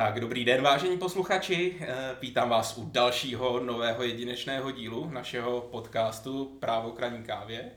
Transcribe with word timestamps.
Tak, 0.00 0.20
dobrý 0.20 0.44
den, 0.44 0.62
vážení 0.62 0.98
posluchači. 0.98 1.76
Eh, 1.80 2.16
vítám 2.20 2.48
vás 2.48 2.78
u 2.78 2.90
dalšího 2.92 3.60
nového 3.60 4.02
jedinečného 4.02 4.70
dílu 4.70 5.10
našeho 5.10 5.60
podcastu 5.60 6.56
Právo 6.60 6.90
kraní 6.90 7.22
kávě. 7.22 7.70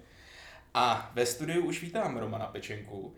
A 0.74 1.12
ve 1.14 1.26
studiu 1.26 1.66
už 1.66 1.82
vítám 1.82 2.18
Romana 2.18 2.46
Pečenku. 2.46 3.14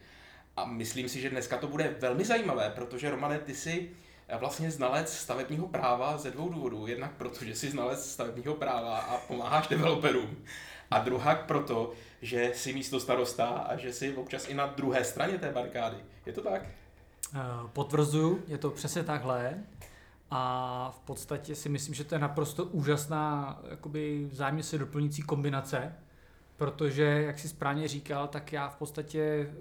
A 0.58 0.66
myslím 0.66 1.10
si, 1.10 1.22
že 1.22 1.30
dneska 1.30 1.58
to 1.58 1.68
bude 1.68 1.96
velmi 2.00 2.26
zajímavé, 2.26 2.72
protože 2.76 3.10
Romane, 3.10 3.40
ty 3.40 3.56
jsi 3.56 3.92
vlastně 4.40 4.72
znalec 4.72 5.14
stavebního 5.14 5.68
práva 5.68 6.18
ze 6.18 6.32
dvou 6.32 6.50
důvodů. 6.50 6.88
Jednak 6.88 7.12
proto, 7.12 7.46
že 7.46 7.56
jsi 7.56 7.70
znalec 7.70 8.12
stavebního 8.12 8.54
práva 8.54 8.98
a 8.98 9.18
pomáháš 9.18 9.68
developerům. 9.68 10.46
A 10.92 11.00
druhá 11.00 11.36
proto, 11.36 11.92
že 12.22 12.52
jsi 12.56 12.74
místo 12.74 13.00
starosta 13.00 13.46
a 13.46 13.78
že 13.78 13.94
jsi 13.94 14.16
občas 14.16 14.50
i 14.50 14.54
na 14.54 14.66
druhé 14.66 15.04
straně 15.04 15.38
té 15.38 15.52
barikády. 15.52 15.98
Je 16.26 16.34
to 16.34 16.42
tak? 16.42 16.62
Eh, 17.34 17.40
potvrzuju, 17.74 18.44
je 18.48 18.58
to 18.58 18.70
přesně 18.70 19.04
takhle. 19.04 19.54
A 20.32 20.92
v 20.96 21.00
podstatě 21.00 21.56
si 21.56 21.70
myslím, 21.70 21.96
že 21.96 22.04
to 22.04 22.16
je 22.16 22.20
naprosto 22.20 22.66
úžasná 22.66 23.60
jakoby 23.70 24.28
vzájemně 24.32 24.64
se 24.64 24.78
doplňující 24.78 25.22
kombinace, 25.22 25.94
protože, 26.58 27.04
jak 27.04 27.40
si 27.40 27.48
správně 27.50 27.88
říkal, 27.88 28.28
tak 28.28 28.54
já 28.54 28.70
v 28.70 28.76
podstatě 28.76 29.20
eh, 29.20 29.54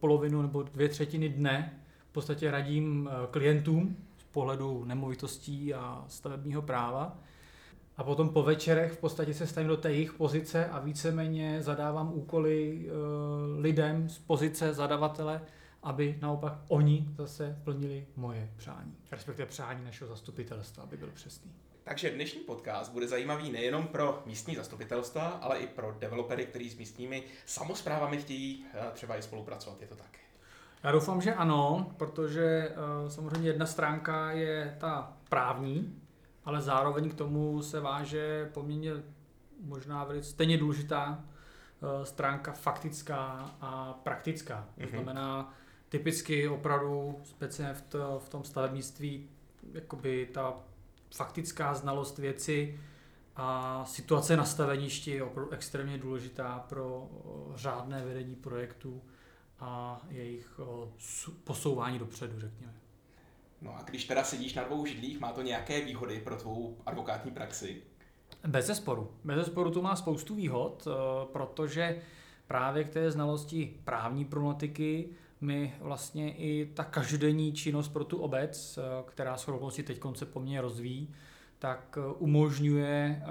polovinu 0.00 0.42
nebo 0.42 0.62
dvě 0.62 0.88
třetiny 0.88 1.28
dne 1.28 1.80
v 2.10 2.12
podstatě 2.12 2.50
radím 2.50 3.10
eh, 3.12 3.26
klientům 3.30 3.96
z 4.18 4.24
pohledu 4.24 4.84
nemovitostí 4.84 5.74
a 5.74 6.04
stavebního 6.08 6.62
práva. 6.62 7.16
A 7.96 8.04
potom 8.04 8.28
po 8.28 8.42
večerech 8.42 8.92
v 8.92 8.98
podstatě 8.98 9.34
se 9.34 9.46
stavím 9.46 9.68
do 9.68 9.76
té 9.76 9.92
jejich 9.92 10.12
pozice 10.12 10.66
a 10.66 10.80
víceméně 10.80 11.62
zadávám 11.62 12.12
úkoly 12.14 12.86
lidem 13.58 14.08
z 14.08 14.18
pozice 14.18 14.74
zadavatele, 14.74 15.40
aby 15.84 16.18
naopak 16.22 16.52
oni 16.68 17.08
zase 17.16 17.60
plnili 17.64 18.06
moje 18.16 18.50
přání, 18.56 18.96
respektive 19.10 19.46
přání 19.46 19.84
našeho 19.84 20.08
zastupitelstva, 20.08 20.82
aby 20.82 20.96
byl 20.96 21.10
přesný. 21.14 21.52
Takže 21.84 22.10
dnešní 22.10 22.40
podcast 22.40 22.92
bude 22.92 23.08
zajímavý 23.08 23.52
nejenom 23.52 23.86
pro 23.86 24.22
místní 24.26 24.56
zastupitelstva, 24.56 25.28
ale 25.28 25.58
i 25.58 25.66
pro 25.66 25.96
developery, 25.98 26.46
kteří 26.46 26.70
s 26.70 26.78
místními 26.78 27.22
samozprávami 27.46 28.18
chtějí 28.18 28.66
eh, 28.74 28.90
třeba 28.92 29.16
i 29.16 29.22
spolupracovat. 29.22 29.80
Je 29.80 29.86
to 29.86 29.96
tak? 29.96 30.18
Já 30.82 30.92
doufám, 30.92 31.20
že 31.20 31.34
ano, 31.34 31.92
protože 31.96 32.44
eh, 32.44 33.10
samozřejmě 33.10 33.48
jedna 33.48 33.66
stránka 33.66 34.30
je 34.30 34.76
ta 34.80 35.12
právní, 35.28 36.02
ale 36.44 36.60
zároveň 36.60 37.10
k 37.10 37.14
tomu 37.14 37.62
se 37.62 37.80
váže 37.80 38.50
poměrně 38.54 39.02
možná 39.60 40.04
velice 40.04 40.30
stejně 40.30 40.58
důležitá 40.58 41.24
eh, 41.24 42.06
stránka 42.06 42.52
faktická 42.52 43.50
a 43.60 43.92
praktická. 44.02 44.68
To 44.74 44.82
mhm. 44.82 44.90
znamená, 44.90 45.54
typicky 45.94 46.48
opravdu 46.48 47.18
speciálně 47.24 47.74
v, 47.74 47.82
to, 47.82 48.18
v 48.18 48.28
tom 48.28 48.44
stavebnictví 48.44 49.28
jakoby 49.72 50.28
ta 50.34 50.54
faktická 51.14 51.74
znalost 51.74 52.18
věci 52.18 52.80
a 53.36 53.84
situace 53.84 54.36
na 54.36 54.44
staveništi 54.44 55.10
je 55.10 55.22
opravdu 55.22 55.52
extrémně 55.52 55.98
důležitá 55.98 56.64
pro 56.68 57.08
řádné 57.54 58.04
vedení 58.04 58.34
projektu 58.34 59.02
a 59.60 60.02
jejich 60.10 60.60
posouvání 61.44 61.98
dopředu, 61.98 62.40
řekněme. 62.40 62.74
No 63.62 63.76
a 63.76 63.82
když 63.82 64.04
teda 64.04 64.24
sedíš 64.24 64.54
na 64.54 64.64
dvou 64.64 64.86
židlích, 64.86 65.20
má 65.20 65.32
to 65.32 65.42
nějaké 65.42 65.84
výhody 65.84 66.20
pro 66.20 66.36
tvou 66.36 66.78
advokátní 66.86 67.30
praxi? 67.30 67.82
Bez 68.46 68.66
zesporu. 68.66 69.10
Bez 69.24 69.36
zesporu 69.36 69.70
to 69.70 69.82
má 69.82 69.96
spoustu 69.96 70.34
výhod, 70.34 70.88
protože 71.32 72.02
právě 72.46 72.84
k 72.84 72.88
té 72.88 73.10
znalosti 73.10 73.80
právní 73.84 74.24
problematiky 74.24 75.08
my 75.44 75.74
vlastně 75.80 76.32
i 76.32 76.70
ta 76.74 76.84
každodenní 76.84 77.52
činnost 77.52 77.88
pro 77.88 78.04
tu 78.04 78.16
obec, 78.16 78.78
eh, 78.78 79.04
která 79.06 79.36
s 79.36 79.48
okolností 79.48 79.82
teď 79.82 80.00
se 80.14 80.26
poměrně 80.26 80.60
rozvíjí, 80.60 81.14
tak 81.58 81.98
eh, 81.98 82.14
umožňuje 82.18 83.22
eh, 83.22 83.26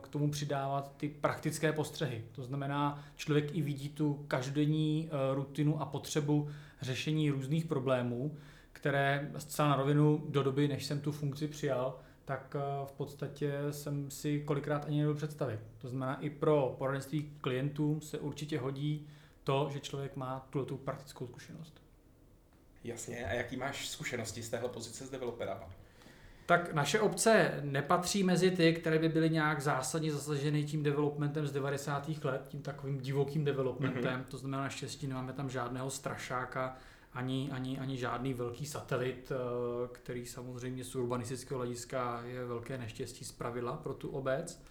k 0.00 0.08
tomu 0.08 0.30
přidávat 0.30 0.96
ty 0.96 1.08
praktické 1.08 1.72
postřehy. 1.72 2.24
To 2.32 2.42
znamená, 2.42 3.04
člověk 3.16 3.56
i 3.56 3.62
vidí 3.62 3.88
tu 3.88 4.24
každodenní 4.28 5.10
rutinu 5.34 5.80
a 5.80 5.86
potřebu 5.86 6.48
řešení 6.80 7.30
různých 7.30 7.64
problémů, 7.64 8.36
které 8.72 9.30
zcela 9.38 9.68
na 9.68 9.76
rovinu 9.76 10.24
do 10.28 10.42
doby, 10.42 10.68
než 10.68 10.84
jsem 10.84 11.00
tu 11.00 11.12
funkci 11.12 11.48
přijal, 11.48 11.98
tak 12.24 12.56
v 12.84 12.92
podstatě 12.92 13.52
jsem 13.70 14.10
si 14.10 14.40
kolikrát 14.40 14.86
ani 14.86 14.98
nebyl 14.98 15.14
představit. 15.14 15.60
To 15.78 15.88
znamená, 15.88 16.20
i 16.20 16.30
pro 16.30 16.74
poradenství 16.78 17.32
klientům 17.40 18.00
se 18.00 18.18
určitě 18.18 18.58
hodí 18.58 19.06
to, 19.44 19.68
že 19.72 19.80
člověk 19.80 20.16
má 20.16 20.46
tuto 20.50 20.64
tu 20.64 20.76
praktickou 20.76 21.26
zkušenost. 21.26 21.82
Jasně, 22.84 23.26
a 23.26 23.32
jaký 23.32 23.56
máš 23.56 23.88
zkušenosti 23.88 24.42
z 24.42 24.48
téhle 24.48 24.68
pozice 24.68 25.06
s 25.06 25.10
developerama? 25.10 25.70
Tak 26.46 26.74
naše 26.74 27.00
obce 27.00 27.60
nepatří 27.62 28.22
mezi 28.22 28.50
ty, 28.50 28.72
které 28.74 28.98
by 28.98 29.08
byly 29.08 29.30
nějak 29.30 29.60
zásadně 29.60 30.12
zasaženy 30.12 30.64
tím 30.64 30.82
developmentem 30.82 31.46
z 31.46 31.52
90. 31.52 32.24
let, 32.24 32.46
tím 32.48 32.62
takovým 32.62 33.00
divokým 33.00 33.44
developmentem. 33.44 34.20
Mm-hmm. 34.20 34.30
To 34.30 34.38
znamená, 34.38 34.62
naštěstí 34.62 35.06
nemáme 35.06 35.32
tam 35.32 35.50
žádného 35.50 35.90
strašáka, 35.90 36.76
ani, 37.12 37.50
ani, 37.52 37.78
ani 37.78 37.96
žádný 37.96 38.34
velký 38.34 38.66
satelit, 38.66 39.32
eh, 39.32 39.88
který 39.92 40.26
samozřejmě 40.26 40.84
z 40.84 40.94
urbanistického 40.94 41.58
hlediska 41.58 42.22
je 42.24 42.44
velké 42.44 42.78
neštěstí 42.78 43.24
z 43.24 43.32
pravidla 43.32 43.76
pro 43.76 43.94
tu 43.94 44.08
obec. 44.08 44.62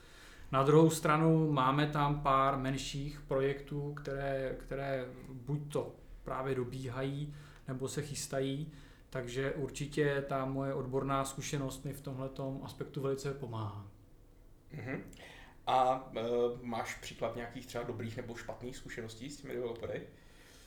Na 0.53 0.64
druhou 0.64 0.90
stranu 0.90 1.52
máme 1.52 1.88
tam 1.88 2.22
pár 2.22 2.58
menších 2.58 3.22
projektů, 3.22 3.94
které, 3.94 4.56
které 4.59 5.06
buď 5.30 5.74
to 5.74 5.96
právě 6.24 6.56
dobíhají, 6.56 7.36
nebo 7.68 7.88
se 7.88 8.02
chystají, 8.02 8.72
takže 9.09 9.52
určitě 9.52 10.25
ta 10.28 10.46
moje 10.46 10.74
odborná 10.74 11.25
zkušenost 11.25 11.86
mi 11.86 11.94
v 11.94 12.02
tomhle 12.02 12.30
aspektu 12.64 13.02
velice 13.02 13.34
pomáhá. 13.34 13.88
Uh-huh. 14.74 15.02
A 15.68 16.12
e, 16.16 16.22
máš 16.62 16.96
příklad 16.96 17.35
nějakých 17.35 17.66
třeba 17.66 17.84
dobrých 17.84 18.18
nebo 18.18 18.35
špatných 18.35 18.78
zkušeností 18.78 19.30
s 19.30 19.38
těmi 19.38 19.53
developery? 19.53 20.08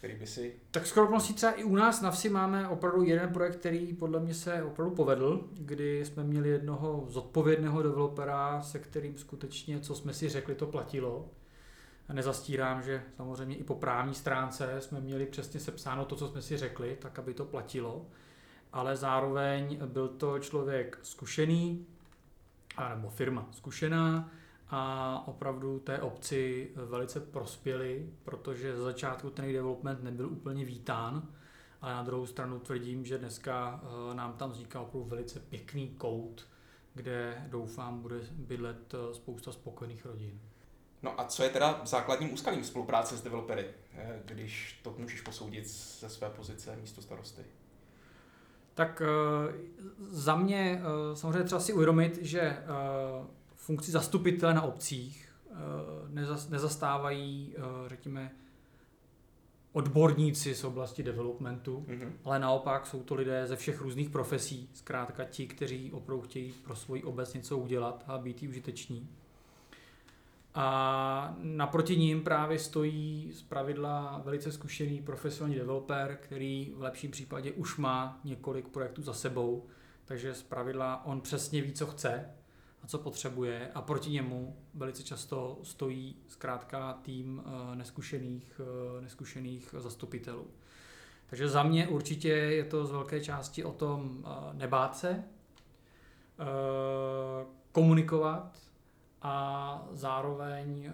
Který 0.07 0.19
by 0.19 0.27
si... 0.27 0.55
Tak 0.71 0.87
skoro 0.87 1.21
třeba 1.21 1.53
i 1.53 1.65
u 1.65 1.77
nás 1.77 2.01
na 2.01 2.11
vsi 2.11 2.29
máme 2.29 2.69
opravdu 2.69 3.03
jeden 3.03 3.33
projekt, 3.33 3.57
který 3.57 3.95
podle 3.95 4.21
mě 4.21 4.35
se 4.35 4.63
opravdu 4.63 4.95
povedl, 4.95 5.49
kdy 5.53 6.05
jsme 6.05 6.25
měli 6.25 6.49
jednoho 6.49 7.05
zodpovědného 7.09 7.83
developera, 7.83 8.63
se 8.63 8.79
kterým 8.79 9.19
skutečně, 9.19 9.81
co 9.81 9.95
jsme 9.95 10.13
si 10.13 10.29
řekli, 10.29 10.55
to 10.55 10.67
platilo. 10.67 11.29
Nezastírám, 12.13 12.83
že 12.83 13.03
samozřejmě 13.17 13.57
i 13.57 13.65
po 13.65 13.75
právní 13.75 14.15
stránce 14.15 14.81
jsme 14.81 15.01
měli 15.01 15.27
přesně 15.27 15.61
sepsáno 15.61 16.05
to, 16.05 16.17
co 16.17 16.29
jsme 16.29 16.43
si 16.43 16.57
řekli, 16.57 16.97
tak 17.01 17.19
aby 17.19 17.35
to 17.35 17.45
platilo. 17.45 18.07
Ale 18.73 18.97
zároveň 18.97 19.79
byl 19.87 20.09
to 20.09 20.39
člověk 20.39 20.99
zkušený, 21.03 21.87
nebo 22.95 23.09
firma 23.09 23.49
zkušená, 23.53 24.31
a 24.71 25.23
opravdu 25.27 25.79
té 25.79 26.01
obci 26.01 26.71
velice 26.75 27.21
prospěli, 27.21 28.11
protože 28.25 28.77
za 28.77 28.85
začátku 28.85 29.31
ten 29.31 29.53
development 29.53 30.03
nebyl 30.03 30.29
úplně 30.29 30.65
vítán, 30.65 31.29
ale 31.81 31.95
na 31.95 32.03
druhou 32.03 32.27
stranu 32.27 32.59
tvrdím, 32.59 33.05
že 33.05 33.19
dneska 33.19 33.81
eh, 33.83 34.15
nám 34.15 34.33
tam 34.33 34.51
vzniká 34.51 34.81
opravdu 34.81 35.09
velice 35.09 35.41
pěkný 35.41 35.89
kout, 35.89 36.47
kde 36.95 37.47
doufám 37.49 38.01
bude 38.01 38.17
bydlet 38.33 38.95
eh, 38.95 39.15
spousta 39.15 39.53
spokojených 39.53 40.07
rodin. 40.07 40.41
No 41.03 41.21
a 41.21 41.25
co 41.25 41.43
je 41.43 41.49
teda 41.49 41.81
základním 41.85 42.33
úskalím 42.33 42.65
spolupráce 42.65 43.17
s 43.17 43.23
developery, 43.23 43.67
eh, 43.93 44.23
když 44.25 44.81
to 44.83 44.95
můžeš 44.99 45.21
posoudit 45.21 45.69
ze 46.01 46.09
své 46.09 46.31
pozice 46.31 46.77
místo 46.77 47.03
starosty? 47.03 47.43
Tak 48.75 49.03
za 49.99 50.37
mě 50.37 50.81
samozřejmě 51.15 51.45
třeba 51.45 51.61
si 51.61 51.73
uvědomit, 51.73 52.19
že 52.23 52.59
funkci 53.67 53.91
zastupitele 53.91 54.55
na 54.55 54.63
obcích 54.63 55.29
eh, 55.51 55.55
nezastávají, 56.49 57.55
eh, 57.57 57.89
řekněme, 57.89 58.33
odborníci 59.73 60.55
z 60.55 60.65
oblasti 60.65 61.03
developmentu, 61.03 61.85
mm-hmm. 61.89 62.13
ale 62.25 62.39
naopak 62.39 62.87
jsou 62.87 63.03
to 63.03 63.15
lidé 63.15 63.47
ze 63.47 63.57
všech 63.57 63.81
různých 63.81 64.11
profesí, 64.11 64.69
zkrátka 64.73 65.25
ti, 65.25 65.47
kteří 65.47 65.93
opravdu 65.93 66.23
chtějí 66.23 66.53
pro 66.53 66.77
svoji 66.77 67.03
obec 67.03 67.35
něco 67.35 67.59
udělat 67.59 68.05
a 68.07 68.19
být 68.19 68.43
jí 68.43 68.49
užiteční. 68.49 69.09
A 70.55 71.37
naproti 71.39 71.97
ním 71.97 72.25
právě 72.25 72.59
stojí 72.59 73.33
z 73.33 73.43
pravidla 73.43 74.23
velice 74.25 74.53
zkušený 74.53 75.03
profesionální 75.03 75.55
developer, 75.55 76.19
který 76.23 76.73
v 76.77 76.83
lepším 76.83 77.11
případě 77.11 77.53
už 77.53 77.77
má 77.77 78.21
několik 78.25 78.69
projektů 78.69 79.03
za 79.03 79.13
sebou, 79.13 79.67
takže 80.05 80.35
z 80.35 80.43
pravidla 80.43 81.07
on 81.07 81.21
přesně 81.21 81.63
ví, 81.63 81.73
co 81.73 81.87
chce 81.87 82.31
a 82.87 82.89
co 82.89 82.99
potřebuje 82.99 83.71
a 83.75 83.83
proti 83.83 84.11
němu 84.11 84.57
velice 84.75 85.03
často 85.03 85.59
stojí 85.63 86.17
zkrátka 86.29 86.93
tým 87.03 87.43
eh, 87.47 87.77
neskušených, 87.77 88.61
eh, 88.61 89.01
neskušených 89.01 89.75
zastupitelů. 89.79 90.47
Takže 91.27 91.49
za 91.49 91.63
mě 91.63 91.89
určitě 91.89 92.29
je 92.29 92.65
to 92.65 92.87
z 92.87 92.91
velké 92.91 93.21
části 93.21 93.65
o 93.65 93.73
tom 93.73 94.25
eh, 94.27 94.55
nebát 94.55 94.97
se, 94.97 95.25
komunikovat 97.73 98.59
a 99.23 99.89
zároveň 99.93 100.93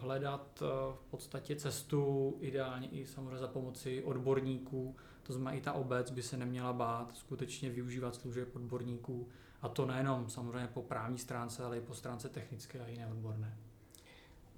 hledat 0.00 0.62
v 0.94 1.04
podstatě 1.10 1.56
cestu 1.56 2.36
ideálně 2.40 2.88
i 2.88 3.06
samozřejmě 3.06 3.38
za 3.38 3.48
pomoci 3.48 4.02
odborníků, 4.04 4.96
to 5.28 5.34
znamená 5.34 5.56
i 5.56 5.60
ta 5.60 5.72
obec 5.72 6.10
by 6.10 6.22
se 6.22 6.36
neměla 6.36 6.72
bát 6.72 7.16
skutečně 7.16 7.70
využívat 7.70 8.14
služeb 8.14 8.56
odborníků 8.56 9.28
a 9.62 9.68
to 9.68 9.86
nejenom 9.86 10.30
samozřejmě 10.30 10.68
po 10.68 10.82
právní 10.82 11.18
stránce, 11.18 11.64
ale 11.64 11.78
i 11.78 11.80
po 11.80 11.94
stránce 11.94 12.28
technické 12.28 12.80
a 12.80 12.88
jiné 12.88 13.06
odborné. 13.06 13.56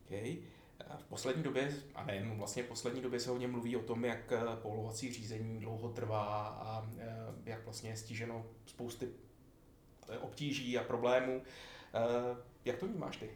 Okay. 0.06 0.38
V 0.98 1.04
poslední 1.04 1.42
době, 1.42 1.74
a 1.94 2.04
nejen 2.04 2.38
vlastně 2.38 2.62
v 2.62 2.66
poslední 2.66 3.02
době 3.02 3.20
se 3.20 3.30
hodně 3.30 3.48
mluví 3.48 3.76
o 3.76 3.82
tom, 3.82 4.04
jak 4.04 4.32
eh, 4.32 4.40
povolovací 4.62 5.12
řízení 5.12 5.60
dlouho 5.60 5.88
trvá 5.88 6.46
a 6.46 6.90
eh, 6.98 7.16
jak 7.44 7.64
vlastně 7.64 7.90
je 7.90 7.96
stíženo 7.96 8.46
spousty 8.66 9.08
eh, 10.08 10.18
obtíží 10.18 10.78
a 10.78 10.84
problémů. 10.84 11.42
Jak 12.64 12.78
to 12.78 12.86
vnímáš 12.86 13.16
ty? 13.16 13.30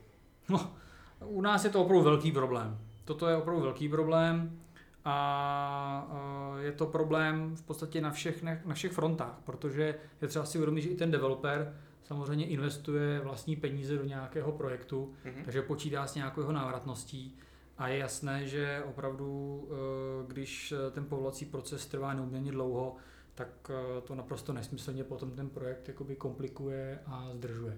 No, 0.49 0.75
u 1.21 1.41
nás 1.41 1.65
je 1.65 1.71
to 1.71 1.83
opravdu 1.83 2.05
velký 2.05 2.33
problém. 2.33 2.79
Toto 3.05 3.29
je 3.29 3.37
opravdu 3.37 3.63
velký 3.63 3.89
problém 3.89 4.64
a 5.05 6.57
je 6.61 6.73
to 6.73 6.87
problém 6.87 7.57
v 7.57 7.63
podstatě 7.63 8.01
na 8.01 8.11
všech, 8.11 8.43
na 8.43 8.75
všech 8.75 8.93
frontách, 8.93 9.41
protože 9.45 9.95
je 10.23 10.29
třeba 10.29 10.45
si 10.45 10.59
uvědomit, 10.59 10.83
že 10.83 10.89
i 10.89 10.95
ten 10.95 11.11
developer 11.11 11.77
samozřejmě 12.05 12.47
investuje 12.47 13.21
vlastní 13.21 13.57
peníze 13.57 13.97
do 13.97 14.05
nějakého 14.05 14.53
projektu, 14.53 15.15
mm-hmm. 15.25 15.45
takže 15.45 15.63
počítá 15.63 16.07
s 16.07 16.15
nějakou 16.15 16.41
jeho 16.41 16.53
návratností 16.53 17.39
a 17.79 17.89
je 17.89 17.99
jasné, 17.99 18.47
že 18.47 18.83
opravdu, 18.87 19.63
eh, 19.71 20.27
když 20.27 20.75
ten 20.91 21.05
povolací 21.05 21.45
proces 21.45 21.87
trvá 21.87 22.15
neuměrně 22.15 22.53
dlouho, 22.53 22.97
tak 23.35 23.49
eh, 23.71 24.01
to 24.01 24.15
naprosto 24.15 24.53
nesmyslně 24.53 25.05
potom 25.05 25.31
ten 25.31 25.51
projekt 25.51 25.89
jakoby 25.89 26.17
komplikuje 26.17 26.99
a 27.07 27.29
zdržuje. 27.33 27.77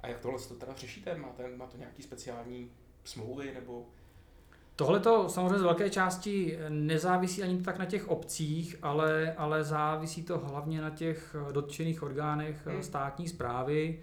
A 0.00 0.08
jak 0.08 0.20
tohle 0.20 0.38
to 0.38 0.54
teda 0.54 0.74
řešíte? 0.74 1.16
Máte, 1.16 1.56
má 1.56 1.66
to 1.66 1.76
nějaký 1.76 2.02
speciální 2.02 2.70
smlouvy 3.04 3.54
nebo 3.54 3.86
Tohle 4.76 5.00
to 5.00 5.28
samozřejmě 5.28 5.58
z 5.58 5.62
velké 5.62 5.90
části 5.90 6.58
nezávisí 6.68 7.42
ani 7.42 7.62
tak 7.62 7.78
na 7.78 7.84
těch 7.84 8.08
obcích, 8.08 8.76
ale, 8.82 9.34
ale 9.36 9.64
závisí 9.64 10.22
to 10.22 10.38
hlavně 10.38 10.80
na 10.80 10.90
těch 10.90 11.36
dotčených 11.52 12.02
orgánech 12.02 12.66
hmm. 12.66 12.82
státní 12.82 13.28
zprávy, 13.28 14.00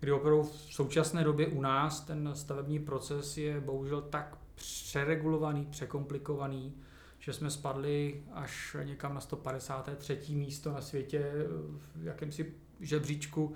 kdy 0.00 0.12
opravdu 0.12 0.42
v 0.42 0.52
současné 0.52 1.24
době 1.24 1.46
u 1.46 1.60
nás 1.60 2.00
ten 2.00 2.30
stavební 2.34 2.78
proces 2.78 3.36
je 3.36 3.60
bohužel 3.60 4.02
tak 4.02 4.38
přeregulovaný, 4.54 5.66
překomplikovaný, 5.70 6.74
že 7.18 7.32
jsme 7.32 7.50
spadli 7.50 8.22
až 8.32 8.76
někam 8.84 9.14
na 9.14 9.20
153. 9.20 10.18
místo 10.28 10.72
na 10.72 10.80
světě 10.80 11.32
v 11.94 12.04
jakémsi 12.04 12.54
žebříčku 12.80 13.54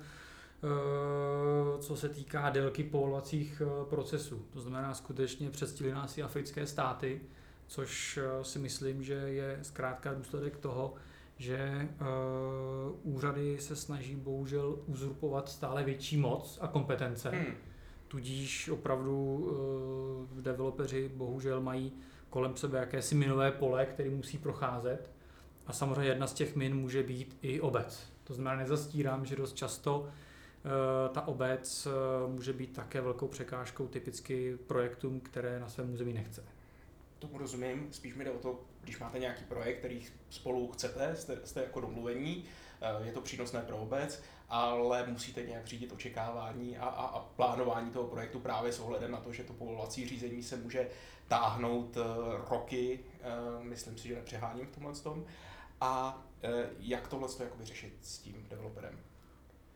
co 1.79 1.95
se 1.95 2.09
týká 2.09 2.49
délky 2.49 2.83
povolovacích 2.83 3.61
eh, 3.65 3.85
procesů. 3.89 4.45
To 4.49 4.61
znamená, 4.61 4.93
skutečně 4.93 5.49
předstihly 5.49 5.93
nás 5.93 6.17
i 6.17 6.23
africké 6.23 6.67
státy, 6.67 7.21
což 7.67 8.17
eh, 8.21 8.43
si 8.43 8.59
myslím, 8.59 9.03
že 9.03 9.13
je 9.13 9.59
zkrátka 9.61 10.13
důsledek 10.13 10.57
toho, 10.57 10.93
že 11.37 11.89
úřady 13.03 13.57
se 13.59 13.75
snaží 13.75 14.15
bohužel 14.15 14.79
uzurpovat 14.85 15.49
stále 15.49 15.83
větší 15.83 16.17
moc 16.17 16.57
a 16.61 16.67
kompetence. 16.67 17.29
Hmm. 17.29 17.53
Tudíž 18.07 18.69
opravdu 18.69 19.47
developeři 20.41 21.11
bohužel 21.15 21.61
mají 21.61 21.93
kolem 22.29 22.55
sebe 22.55 22.79
jakési 22.79 23.15
minové 23.15 23.51
pole, 23.51 23.85
který 23.85 24.09
musí 24.09 24.37
procházet. 24.37 25.11
A 25.67 25.73
samozřejmě 25.73 26.09
jedna 26.09 26.27
z 26.27 26.33
těch 26.33 26.55
min 26.55 26.75
může 26.75 27.03
být 27.03 27.37
i 27.41 27.61
obec. 27.61 28.03
To 28.23 28.33
znamená, 28.33 28.55
nezastírám, 28.55 29.25
že 29.25 29.35
dost 29.35 29.53
často 29.53 30.07
Eh, 30.07 30.27
ta 31.13 31.27
obec 31.27 31.87
eh, 31.87 32.27
může 32.27 32.53
být 32.53 32.73
také 32.73 33.01
velkou 33.01 33.27
překážkou 33.27 33.87
typicky 33.87 34.57
projektům, 34.67 35.19
které 35.19 35.59
na 35.59 35.69
svém 35.69 35.93
území 35.93 36.13
nechce. 36.13 36.43
Tomu 37.19 37.37
rozumím, 37.37 37.87
spíš 37.91 38.15
mi 38.15 38.23
jde 38.23 38.31
o 38.31 38.39
to, 38.39 38.59
když 38.81 38.99
máte 38.99 39.19
nějaký 39.19 39.43
projekt, 39.43 39.77
který 39.77 40.05
spolu 40.29 40.71
chcete, 40.71 41.15
jste, 41.15 41.37
jste 41.43 41.61
jako 41.61 41.81
domluvení, 41.81 42.45
eh, 42.81 43.05
je 43.05 43.11
to 43.11 43.21
přínosné 43.21 43.61
pro 43.61 43.77
obec, 43.77 44.23
ale 44.49 45.07
musíte 45.07 45.43
nějak 45.43 45.65
řídit 45.65 45.91
očekávání 45.91 46.77
a, 46.77 46.85
a, 46.85 47.05
a 47.05 47.19
plánování 47.19 47.91
toho 47.91 48.07
projektu 48.07 48.39
právě 48.39 48.73
s 48.73 48.79
ohledem 48.79 49.11
na 49.11 49.19
to, 49.19 49.33
že 49.33 49.43
to 49.43 49.53
povolovací 49.53 50.07
řízení 50.07 50.43
se 50.43 50.57
může 50.57 50.89
táhnout 51.27 51.97
roky, 52.49 52.99
myslím 53.61 53.97
si, 53.97 54.07
že 54.07 54.15
nepřeháním 54.15 54.65
v 54.65 54.71
tomhle 54.71 54.93
tom. 54.93 55.25
A 55.81 56.23
jak 56.79 57.07
tohle 57.07 57.27
to 57.27 57.65
řešit 57.65 57.97
s 58.01 58.17
tím 58.17 58.45
developerem? 58.49 58.99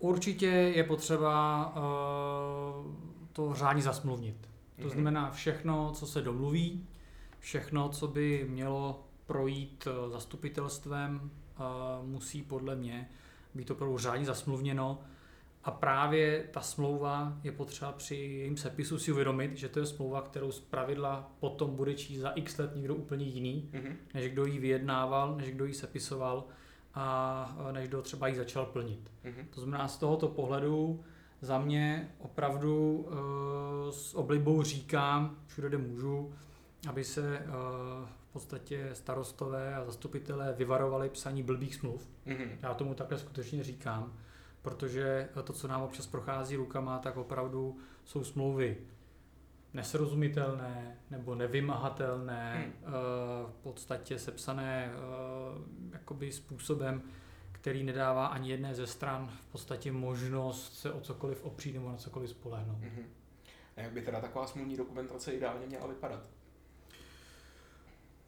Určitě 0.03 0.45
je 0.45 0.83
potřeba 0.83 1.67
uh, 1.75 2.93
to 3.33 3.53
řádně 3.53 3.81
zasmluvnit. 3.81 4.49
To 4.75 4.81
mm-hmm. 4.81 4.91
znamená 4.91 5.31
všechno, 5.31 5.91
co 5.91 6.07
se 6.07 6.21
domluví, 6.21 6.87
všechno, 7.39 7.89
co 7.89 8.07
by 8.07 8.45
mělo 8.49 9.03
projít 9.25 9.87
eh, 9.87 10.09
zastupitelstvem, 10.09 11.31
uh, 11.59 12.07
musí 12.07 12.41
podle 12.41 12.75
mě 12.75 13.09
být 13.53 13.71
opravdu 13.71 13.97
řádně 13.97 14.25
zasmluvněno. 14.25 14.99
A 15.63 15.71
právě 15.71 16.47
ta 16.51 16.61
smlouva 16.61 17.37
je 17.43 17.51
potřeba 17.51 17.91
při 17.91 18.15
jejím 18.15 18.57
sepisu 18.57 18.99
si 18.99 19.11
uvědomit, 19.11 19.57
že 19.57 19.69
to 19.69 19.79
je 19.79 19.85
smlouva, 19.85 20.21
kterou 20.21 20.51
z 20.51 20.59
pravidla 20.59 21.31
potom 21.39 21.75
bude 21.75 21.93
číst 21.93 22.19
za 22.19 22.29
x 22.29 22.57
let 22.57 22.75
někdo 22.75 22.95
úplně 22.95 23.25
jiný, 23.25 23.69
mm-hmm. 23.73 23.95
než 24.13 24.31
kdo 24.31 24.45
ji 24.45 24.59
vyjednával, 24.59 25.35
než 25.35 25.51
kdo 25.51 25.65
ji 25.65 25.73
sepisoval 25.73 26.43
a 26.95 27.55
než 27.71 27.87
kdo 27.87 28.01
třeba 28.01 28.27
ji 28.27 28.35
začal 28.35 28.65
plnit. 28.65 29.11
Mm-hmm. 29.25 29.45
To 29.49 29.61
znamená, 29.61 29.87
z 29.87 29.97
tohoto 29.97 30.27
pohledu 30.27 31.03
za 31.41 31.59
mě 31.59 32.15
opravdu 32.19 32.95
uh, 32.95 33.91
s 33.91 34.15
oblibou 34.15 34.63
říkám, 34.63 35.37
všude, 35.47 35.67
kde 35.67 35.77
můžu, 35.77 36.33
aby 36.89 37.03
se 37.03 37.39
uh, 37.39 37.53
v 38.29 38.33
podstatě 38.33 38.89
starostové 38.93 39.75
a 39.75 39.85
zastupitelé 39.85 40.53
vyvarovali 40.53 41.09
psaní 41.09 41.43
blbých 41.43 41.75
smluv. 41.75 42.09
Mm-hmm. 42.27 42.49
Já 42.61 42.73
tomu 42.73 42.93
takhle 42.93 43.17
skutečně 43.17 43.63
říkám, 43.63 44.13
protože 44.61 45.29
to, 45.43 45.53
co 45.53 45.67
nám 45.67 45.81
občas 45.81 46.07
prochází 46.07 46.55
rukama, 46.55 46.99
tak 46.99 47.17
opravdu 47.17 47.77
jsou 48.05 48.23
smlouvy 48.23 48.77
nesrozumitelné 49.73 50.97
nebo 51.09 51.35
nevymahatelné, 51.35 52.53
hmm. 52.55 52.73
Eh, 52.83 53.51
v 53.51 53.55
podstatě 53.63 54.19
sepsané 54.19 54.91
eh, 54.93 54.99
jakoby 55.91 56.31
způsobem, 56.31 57.01
který 57.51 57.83
nedává 57.83 58.25
ani 58.25 58.49
jedné 58.49 58.75
ze 58.75 58.87
stran 58.87 59.29
v 59.47 59.51
podstatě 59.51 59.91
možnost 59.91 60.79
se 60.79 60.91
o 60.91 61.01
cokoliv 61.01 61.43
opřít 61.43 61.73
nebo 61.73 61.89
na 61.89 61.97
cokoliv 61.97 62.29
spolehnout. 62.29 62.77
Hmm. 62.77 63.05
A 63.77 63.81
jak 63.81 63.91
by 63.91 64.01
teda 64.01 64.21
taková 64.21 64.47
smluvní 64.47 64.77
dokumentace 64.77 65.31
ideálně 65.31 65.67
měla 65.67 65.87
vypadat? 65.87 66.29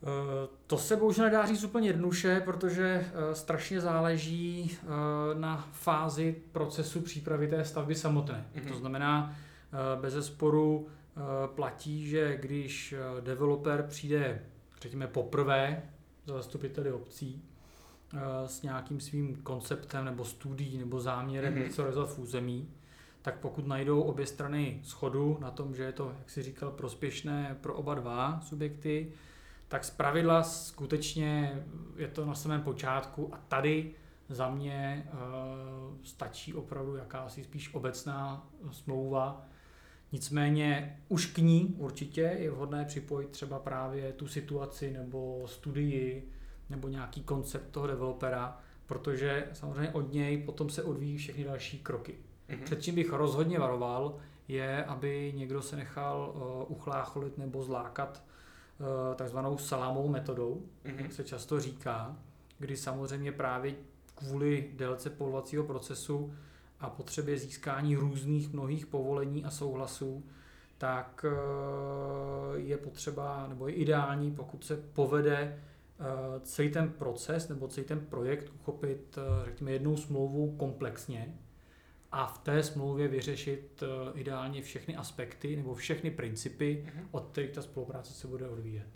Eh, 0.04 0.48
to 0.68 0.78
se 0.78 0.96
bohužel 0.96 1.26
nedá 1.26 1.46
říct 1.46 1.64
úplně 1.64 1.90
jednoduše, 1.90 2.42
protože 2.46 3.06
strašně 3.34 3.82
záleží 3.82 4.78
na 5.34 5.70
fázi 5.72 6.42
procesu 6.52 7.02
přípravy 7.02 7.48
té 7.48 7.66
stavby 7.66 7.96
samotné. 7.96 8.50
Mm-hmm. 8.56 8.68
To 8.68 8.78
znamená, 8.78 9.36
bez 10.02 10.14
zesporu 10.14 10.88
platí, 11.56 12.08
že 12.08 12.38
když 12.38 12.94
eh, 12.94 13.22
developer 13.22 13.86
přijde, 13.90 14.46
řekněme, 14.82 15.08
poprvé 15.08 15.84
za 16.26 16.34
zastupiteli 16.34 16.92
obcí 16.92 17.44
eh, 18.14 18.20
s 18.48 18.62
nějakým 18.62 19.00
svým 19.00 19.36
konceptem 19.36 20.06
nebo 20.06 20.26
studií 20.26 20.78
nebo 20.78 21.00
záměrem 21.00 21.54
mm-hmm. 21.54 21.64
něco 21.64 21.82
realizovat 21.82 22.10
v 22.10 22.20
území, 22.20 22.70
tak 23.22 23.40
pokud 23.40 23.68
najdou 23.68 24.02
obě 24.02 24.26
strany 24.26 24.80
schodu 24.84 25.38
na 25.42 25.52
tom, 25.52 25.76
že 25.76 25.84
je 25.84 25.92
to, 25.92 26.14
jak 26.18 26.30
si 26.30 26.44
říkal, 26.44 26.72
prospěšné 26.72 27.58
pro 27.62 27.76
oba 27.76 27.96
dva 27.96 28.40
subjekty, 28.44 29.12
tak 29.68 29.86
z 29.86 29.90
pravidla 29.90 30.44
skutečně 30.44 31.64
je 31.96 32.08
to 32.08 32.26
na 32.26 32.36
samém 32.36 32.62
počátku 32.62 33.34
a 33.34 33.38
tady 33.48 33.92
za 34.30 34.50
mě 34.50 35.10
uh, 35.14 35.20
stačí 36.04 36.54
opravdu 36.54 36.96
jakási 36.96 37.44
spíš 37.44 37.74
obecná 37.74 38.48
smlouva, 38.72 39.46
Nicméně 40.16 41.00
už 41.08 41.26
k 41.26 41.38
ní 41.38 41.76
určitě 41.78 42.22
je 42.22 42.52
vhodné 42.52 42.86
připojit 42.86 43.30
třeba 43.30 43.60
právě 43.60 44.14
tu 44.14 44.28
situaci 44.28 44.92
nebo 44.92 45.44
studii 45.46 46.32
nebo 46.70 46.88
nějaký 46.88 47.24
koncept 47.24 47.72
toho 47.72 47.88
developera, 47.88 48.60
protože 48.86 49.48
samozřejmě 49.54 49.90
od 49.90 50.14
něj 50.14 50.38
potom 50.38 50.70
se 50.70 50.84
odvíjí 50.84 51.18
všechny 51.18 51.44
další 51.44 51.80
kroky. 51.80 52.16
Mm-hmm. 52.50 52.64
Před 52.64 52.84
čím 52.84 52.96
bych 52.96 53.14
rozhodně 53.14 53.60
varoval, 53.60 54.18
je, 54.48 54.86
aby 54.86 55.34
někdo 55.36 55.62
se 55.62 55.76
nechal 55.76 56.34
uh, 56.36 56.72
uchlácholit 56.78 57.38
nebo 57.38 57.64
zlákat 57.64 58.24
uh, 58.80 59.16
takzvanou 59.16 59.58
salámovou 59.58 60.10
metodou, 60.10 60.64
mm-hmm. 60.86 61.02
jak 61.02 61.14
se 61.14 61.24
často 61.24 61.60
říká, 61.60 62.18
kdy 62.60 62.78
samozřejmě 62.78 63.32
právě 63.32 63.76
kvůli 64.16 64.70
délce 64.74 65.10
povolovacího 65.10 65.64
procesu 65.64 66.34
a 66.86 66.90
potřebě 66.90 67.38
získání 67.38 67.96
různých 67.96 68.54
mnohých 68.54 68.86
povolení 68.86 69.46
a 69.46 69.50
souhlasů, 69.50 70.24
tak 70.78 71.26
eh, 71.28 72.60
je 72.60 72.78
potřeba, 72.78 73.48
nebo 73.48 73.68
je 73.68 73.74
ideální, 73.74 74.32
pokud 74.32 74.66
se 74.66 74.78
povede 74.78 75.38
eh, 75.38 76.04
celý 76.40 76.72
ten 76.72 76.90
proces 76.90 77.50
nebo 77.50 77.68
celý 77.68 77.88
ten 77.88 78.00
projekt 78.00 78.52
uchopit, 78.62 79.18
eh, 79.18 79.46
řekněme, 79.46 79.72
jednou 79.72 79.98
smlouvou 79.98 80.56
komplexně 80.58 81.36
a 82.12 82.28
v 82.28 82.38
té 82.38 82.64
smlouvě 82.64 83.08
vyřešit 83.08 83.84
ideálně 84.14 84.62
všechny 84.62 84.96
aspekty 84.96 85.56
nebo 85.56 85.76
všechny 85.76 86.12
principy, 86.12 86.86
mm-hmm. 86.86 87.08
od 87.12 87.26
kterých 87.32 87.52
ta 87.52 87.62
spolupráce 87.62 88.14
se 88.14 88.28
bude 88.28 88.50
odvíjet. 88.50 88.88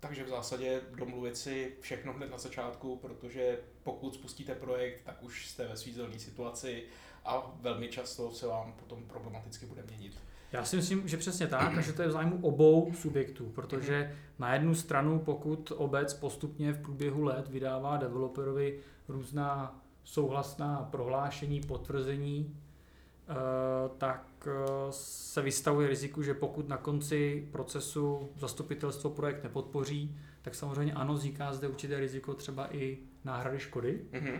Takže 0.00 0.24
v 0.24 0.28
zásadě 0.28 0.80
domluvit 0.94 1.36
si 1.36 1.72
všechno 1.80 2.12
hned 2.12 2.30
na 2.30 2.38
začátku, 2.38 2.96
protože 2.96 3.58
pokud 3.82 4.14
spustíte 4.14 4.54
projekt, 4.54 5.02
tak 5.04 5.22
už 5.22 5.48
jste 5.48 5.68
ve 5.68 5.76
svízelné 5.76 6.18
situaci 6.18 6.82
a 7.24 7.56
velmi 7.60 7.88
často 7.88 8.30
se 8.30 8.46
vám 8.46 8.72
potom 8.72 9.04
problematicky 9.04 9.66
bude 9.66 9.82
měnit. 9.82 10.18
Já 10.52 10.64
si 10.64 10.76
myslím, 10.76 11.08
že 11.08 11.16
přesně 11.16 11.46
tak, 11.46 11.78
a 11.78 11.80
že 11.80 11.92
to 11.92 12.02
je 12.02 12.08
v 12.08 12.12
zájmu 12.12 12.38
obou 12.42 12.92
subjektů, 12.94 13.46
protože 13.54 14.16
na 14.38 14.54
jednu 14.54 14.74
stranu, 14.74 15.18
pokud 15.18 15.72
obec 15.76 16.14
postupně 16.14 16.72
v 16.72 16.82
průběhu 16.82 17.22
let 17.22 17.48
vydává 17.48 17.96
developerovi 17.96 18.80
různá 19.08 19.80
souhlasná 20.04 20.88
prohlášení, 20.90 21.60
potvrzení, 21.60 22.56
tak 23.98 24.26
eh, 24.46 24.52
se 24.90 25.42
vystavuje 25.42 25.88
riziku, 25.88 26.22
že 26.22 26.34
pokud 26.34 26.68
na 26.68 26.76
konci 26.76 27.48
procesu 27.52 28.30
zastupitelstvo 28.36 29.10
projekt 29.10 29.42
nepodpoří, 29.42 30.16
tak 30.42 30.54
samozřejmě 30.54 30.92
ano, 30.92 31.14
vzniká 31.14 31.52
zde 31.52 31.68
určité 31.68 32.00
riziko 32.00 32.34
třeba 32.34 32.74
i 32.74 32.98
náhrady 33.24 33.58
škody 33.58 34.00
mm-hmm. 34.12 34.38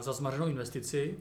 za 0.00 0.12
zmařenou 0.12 0.46
investici. 0.46 1.18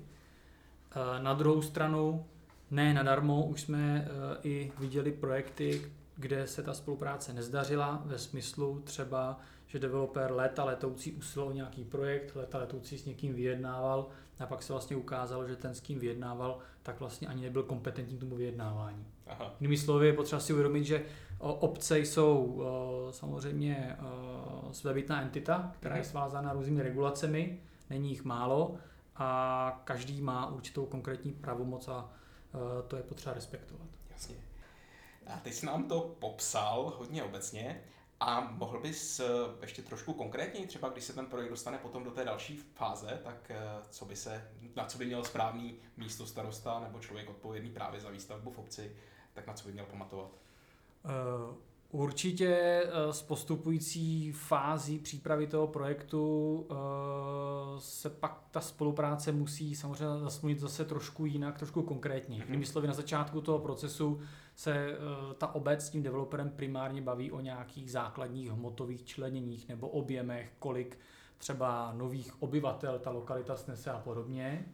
Na 1.21 1.33
druhou 1.33 1.61
stranu 1.61 2.25
ne 2.71 2.93
nadarmo, 2.93 3.45
už 3.45 3.61
jsme 3.61 4.07
i 4.43 4.71
viděli 4.79 5.11
projekty, 5.11 5.81
kde 6.21 6.47
se 6.47 6.63
ta 6.63 6.73
spolupráce 6.73 7.33
nezdařila, 7.33 8.01
ve 8.05 8.17
smyslu 8.17 8.81
třeba, 8.83 9.39
že 9.67 9.79
developer 9.79 10.31
léta 10.31 10.63
letoucí 10.63 11.13
usiloval 11.13 11.53
nějaký 11.53 11.83
projekt, 11.83 12.35
léta 12.35 12.57
letoucí 12.57 12.97
s 12.97 13.05
někým 13.05 13.33
vyjednával 13.33 14.07
a 14.39 14.45
pak 14.45 14.63
se 14.63 14.73
vlastně 14.73 14.95
ukázalo, 14.95 15.47
že 15.47 15.55
ten 15.55 15.75
s 15.75 15.79
kým 15.79 15.99
vyjednával, 15.99 16.57
tak 16.83 16.99
vlastně 16.99 17.27
ani 17.27 17.41
nebyl 17.41 17.63
kompetentní 17.63 18.17
k 18.17 18.19
tomu 18.19 18.35
vyjednávání. 18.35 19.05
Aha. 19.27 19.55
Jinými 19.59 19.77
slovy 19.77 20.07
je 20.07 20.13
potřeba 20.13 20.41
si 20.41 20.53
uvědomit, 20.53 20.83
že 20.83 21.05
obce 21.39 21.99
jsou 21.99 22.63
samozřejmě 23.11 23.97
svébytná 24.71 25.21
entita, 25.21 25.71
která 25.79 25.95
je 25.95 26.01
mhm. 26.01 26.09
svázána 26.09 26.53
různými 26.53 26.83
regulacemi, 26.83 27.59
není 27.89 28.09
jich 28.09 28.23
málo 28.23 28.75
a 29.15 29.81
každý 29.83 30.21
má 30.21 30.51
určitou 30.51 30.85
konkrétní 30.85 31.31
pravomoc 31.31 31.87
a 31.87 32.09
to 32.87 32.95
je 32.95 33.03
potřeba 33.03 33.35
respektovat. 33.35 33.87
Jasně. 34.11 34.35
A 35.31 35.39
ty 35.39 35.51
jsi 35.51 35.65
nám 35.65 35.83
to 35.83 36.15
popsal 36.19 36.93
hodně 36.97 37.23
obecně 37.23 37.83
a 38.19 38.41
mohl 38.51 38.79
bys 38.79 39.19
eh, 39.19 39.25
ještě 39.61 39.81
trošku 39.81 40.13
konkrétně, 40.13 40.67
třeba 40.67 40.89
když 40.89 41.03
se 41.03 41.13
ten 41.13 41.25
projekt 41.25 41.50
dostane 41.50 41.77
potom 41.77 42.03
do 42.03 42.11
té 42.11 42.25
další 42.25 42.57
fáze, 42.57 43.21
tak 43.23 43.51
eh, 43.51 43.57
co 43.89 44.05
by 44.05 44.15
se, 44.15 44.51
na 44.75 44.85
co 44.85 44.97
by 44.97 45.05
měl 45.05 45.23
správný 45.23 45.79
místo 45.97 46.27
starosta 46.27 46.79
nebo 46.79 47.00
člověk 47.00 47.29
odpovědný 47.29 47.69
právě 47.69 48.01
za 48.01 48.09
výstavbu 48.09 48.51
v 48.51 48.59
obci, 48.59 48.95
tak 49.33 49.47
na 49.47 49.53
co 49.53 49.67
by 49.67 49.73
měl 49.73 49.85
pamatovat? 49.85 50.31
Uh 51.05 51.70
Určitě 51.91 52.48
eh, 52.48 53.13
s 53.13 53.21
postupující 53.21 54.31
fází 54.31 55.00
přípravy 55.00 55.48
toho 55.48 55.67
projektu 55.67 56.67
eh, 56.71 56.75
se 57.79 58.10
pak 58.10 58.43
ta 58.51 58.62
spolupráce 58.62 59.31
musí 59.31 59.75
samozřejmě 59.75 60.19
zasmluvit 60.19 60.60
zase 60.60 60.86
trošku 60.86 61.25
jinak, 61.25 61.57
trošku 61.57 61.81
konkrétně. 61.81 62.38
Mm-hmm. 62.38 62.45
Jinými 62.45 62.65
slovy, 62.65 62.88
na 62.88 62.93
začátku 62.93 63.41
toho 63.41 63.60
procesu 63.60 64.19
se 64.55 64.74
eh, 64.74 64.98
ta 65.38 65.55
obec 65.55 65.86
s 65.86 65.89
tím 65.89 66.03
developerem 66.03 66.50
primárně 66.50 67.01
baví 67.01 67.31
o 67.31 67.41
nějakých 67.41 67.91
základních 67.91 68.51
hmotových 68.51 69.05
členěních 69.05 69.67
nebo 69.67 69.88
objemech, 69.88 70.51
kolik 70.60 71.00
třeba 71.38 71.93
nových 71.93 72.41
obyvatel 72.43 73.00
ta 73.00 73.12
lokalita 73.12 73.55
snese 73.55 73.91
a 73.91 74.00
podobně. 74.00 74.65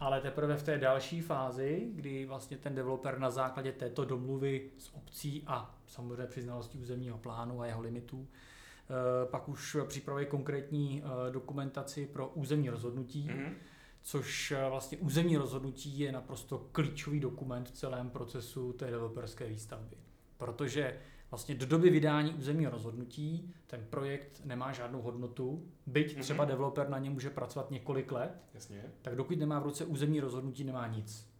Ale 0.00 0.20
teprve 0.20 0.56
v 0.56 0.62
té 0.62 0.78
další 0.78 1.20
fázi, 1.20 1.88
kdy 1.94 2.26
vlastně 2.26 2.56
ten 2.56 2.74
developer 2.74 3.18
na 3.18 3.30
základě 3.30 3.72
této 3.72 4.04
domluvy 4.04 4.70
s 4.78 4.94
obcí 4.94 5.42
a 5.46 5.78
samozřejmě 5.86 6.26
přiznalostí 6.26 6.78
územního 6.78 7.18
plánu 7.18 7.60
a 7.60 7.66
jeho 7.66 7.82
limitů, 7.82 8.28
eh, 8.28 9.26
pak 9.26 9.48
už 9.48 9.76
připravuje 9.88 10.26
konkrétní 10.26 11.02
eh, 11.02 11.32
dokumentaci 11.32 12.06
pro 12.06 12.28
územní 12.28 12.70
rozhodnutí, 12.70 13.28
mm-hmm. 13.28 13.52
což 14.02 14.50
eh, 14.50 14.68
vlastně 14.70 14.98
územní 14.98 15.36
rozhodnutí 15.36 15.98
je 15.98 16.12
naprosto 16.12 16.68
klíčový 16.72 17.20
dokument 17.20 17.68
v 17.68 17.72
celém 17.72 18.10
procesu 18.10 18.72
té 18.72 18.90
developerské 18.90 19.46
výstavby. 19.46 19.96
Protože 20.36 20.98
vlastně 21.30 21.54
do 21.54 21.66
doby 21.66 21.90
vydání 21.90 22.34
územního 22.34 22.70
rozhodnutí 22.70 23.54
ten 23.66 23.86
projekt 23.90 24.42
nemá 24.44 24.72
žádnou 24.72 25.02
hodnotu, 25.02 25.68
byť 25.86 26.16
mm-hmm. 26.16 26.20
třeba 26.20 26.44
developer 26.44 26.88
na 26.88 26.98
něm 26.98 27.12
může 27.12 27.30
pracovat 27.30 27.70
několik 27.70 28.12
let, 28.12 28.42
Jasně. 28.54 28.84
tak 29.02 29.16
dokud 29.16 29.38
nemá 29.38 29.60
v 29.60 29.64
ruce 29.64 29.84
územní 29.84 30.20
rozhodnutí, 30.20 30.64
nemá 30.64 30.86
nic. 30.86 31.30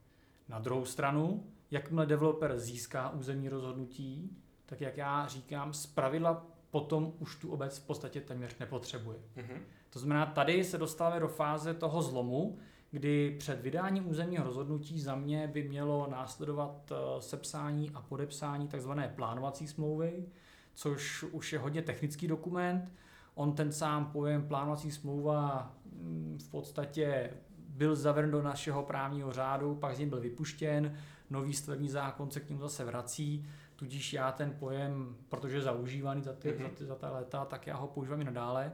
Na 0.48 0.58
druhou 0.58 0.84
stranu, 0.84 1.46
jakmile 1.70 2.06
developer 2.06 2.58
získá 2.58 3.10
územní 3.10 3.48
rozhodnutí, 3.48 4.36
tak 4.66 4.80
jak 4.80 4.96
já 4.96 5.26
říkám, 5.26 5.72
z 5.72 5.86
pravidla 5.86 6.46
potom 6.70 7.12
už 7.18 7.36
tu 7.36 7.50
obec 7.50 7.78
v 7.78 7.86
podstatě 7.86 8.20
téměř 8.20 8.58
nepotřebuje. 8.58 9.18
Mm-hmm. 9.36 9.58
To 9.90 9.98
znamená, 9.98 10.26
tady 10.26 10.64
se 10.64 10.78
dostáváme 10.78 11.20
do 11.20 11.28
fáze 11.28 11.74
toho 11.74 12.02
zlomu, 12.02 12.58
kdy 12.90 13.36
před 13.38 13.60
vydáním 13.60 14.10
územního 14.10 14.44
rozhodnutí 14.44 15.00
za 15.00 15.14
mě 15.14 15.48
by 15.48 15.68
mělo 15.68 16.06
následovat 16.10 16.92
eh, 16.92 17.22
sepsání 17.22 17.90
a 17.94 18.00
podepsání 18.00 18.68
tzv. 18.68 18.90
plánovací 19.16 19.66
smlouvy, 19.66 20.26
což 20.74 21.22
už 21.22 21.52
je 21.52 21.58
hodně 21.58 21.82
technický 21.82 22.26
dokument. 22.26 22.92
On 23.34 23.52
ten 23.52 23.72
sám 23.72 24.06
pojem 24.06 24.48
plánovací 24.48 24.90
smlouva 24.90 25.72
mm, 25.92 26.38
v 26.42 26.50
podstatě 26.50 27.30
byl 27.68 27.96
zaveden 27.96 28.30
do 28.30 28.42
našeho 28.42 28.82
právního 28.82 29.32
řádu, 29.32 29.74
pak 29.74 29.94
z 29.94 29.98
něj 29.98 30.08
byl 30.08 30.20
vypuštěn, 30.20 30.98
nový 31.30 31.54
stavební 31.54 31.88
zákon 31.88 32.30
se 32.30 32.40
k 32.40 32.48
němu 32.48 32.60
zase 32.60 32.84
vrací, 32.84 33.46
tudíž 33.78 34.12
já 34.12 34.32
ten 34.32 34.50
pojem, 34.58 35.16
protože 35.28 35.56
je 35.56 35.62
zaužívaný 35.62 36.22
za, 36.22 36.32
ty, 36.32 36.50
mm-hmm. 36.50 36.62
za, 36.62 36.68
ty, 36.68 36.84
za 36.84 36.94
ta 36.94 37.10
léta, 37.10 37.44
tak 37.44 37.66
já 37.66 37.76
ho 37.76 37.86
používám 37.86 38.20
i 38.20 38.24
nadále. 38.24 38.72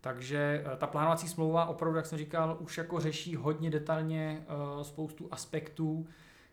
Takže 0.00 0.64
eh, 0.66 0.76
ta 0.76 0.86
plánovací 0.86 1.28
smlouva 1.28 1.66
opravdu, 1.66 1.96
jak 1.96 2.06
jsem 2.06 2.18
říkal, 2.18 2.56
už 2.60 2.78
jako 2.78 3.00
řeší 3.00 3.36
hodně 3.36 3.70
detailně 3.70 4.46
uh, 4.48 4.82
spoustu 4.82 5.28
aspektů, 5.30 6.06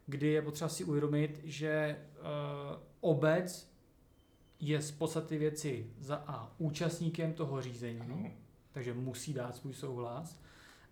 kdy 0.05 0.27
je 0.27 0.41
potřeba 0.41 0.69
si 0.69 0.83
uvědomit, 0.83 1.41
že 1.43 1.99
uh, 2.19 2.25
obec 3.01 3.73
je 4.59 4.81
z 4.81 4.91
podstaty 4.91 5.37
věci 5.37 5.91
za 5.99 6.15
A 6.15 6.51
účastníkem 6.57 7.33
toho 7.33 7.61
řízení, 7.61 7.99
ano. 7.99 8.31
takže 8.71 8.93
musí 8.93 9.33
dát 9.33 9.55
svůj 9.55 9.73
souhlas 9.73 10.41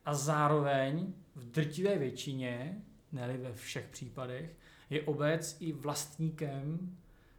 a 0.06 0.14
zároveň 0.14 1.14
v 1.36 1.46
drtivé 1.52 1.98
většině, 1.98 2.82
ne 3.12 3.38
ve 3.38 3.54
všech 3.54 3.88
případech, 3.88 4.56
je 4.92 5.02
obec 5.02 5.58
i 5.60 5.72
vlastníkem 5.72 6.98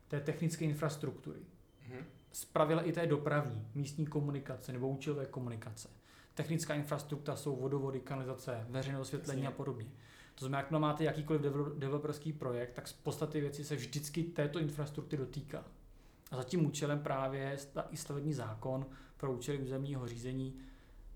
té 0.09 0.21
technické 0.21 0.65
infrastruktury. 0.65 1.41
Mhm 1.89 2.05
pravidla 2.53 2.83
i 2.83 2.93
té 2.93 3.07
dopravní, 3.07 3.67
místní 3.75 4.07
komunikace 4.07 4.73
nebo 4.73 4.89
účelové 4.89 5.27
komunikace. 5.27 5.89
Technická 6.35 6.75
infrastruktura 6.75 7.37
jsou 7.37 7.57
vodovody, 7.57 8.01
kanalizace, 8.01 8.67
veřejné 8.69 8.99
osvětlení 8.99 9.47
a 9.47 9.51
podobně. 9.51 9.87
To 10.35 10.45
znamená, 10.45 10.59
jak 10.59 10.71
máte 10.71 11.05
jakýkoliv 11.05 11.43
developerský 11.77 12.33
projekt, 12.33 12.73
tak 12.73 12.89
z 12.89 12.93
podstaty 12.93 13.41
věci 13.41 13.65
se 13.65 13.77
vždycky 13.77 14.23
této 14.23 14.59
infrastruktury 14.59 15.17
dotýká. 15.17 15.65
A 16.31 16.37
za 16.37 16.45
tím 16.45 16.67
účelem 16.67 16.99
právě 16.99 17.59
i 17.91 17.97
stavební 17.97 18.33
zákon 18.33 18.87
pro 19.17 19.33
účely 19.33 19.59
územního 19.59 20.09
řízení 20.09 20.55